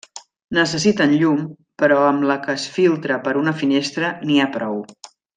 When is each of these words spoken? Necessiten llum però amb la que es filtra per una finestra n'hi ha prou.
Necessiten 0.57 1.11
llum 1.23 1.43
però 1.83 1.99
amb 2.05 2.25
la 2.31 2.37
que 2.47 2.55
es 2.61 2.65
filtra 2.79 3.19
per 3.27 3.35
una 3.45 3.53
finestra 3.63 4.09
n'hi 4.23 4.39
ha 4.41 4.49
prou. 4.61 4.81